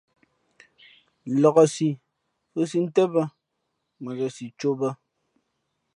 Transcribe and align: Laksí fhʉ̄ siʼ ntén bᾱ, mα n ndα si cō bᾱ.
Laksí 1.41 1.89
fhʉ̄ 2.51 2.63
siʼ 2.69 2.81
ntén 2.85 3.07
bᾱ, 3.13 3.23
mα 4.03 4.09
n 4.13 4.15
ndα 4.15 4.27
si 4.35 4.45
cō 4.59 4.69
bᾱ. 4.79 4.89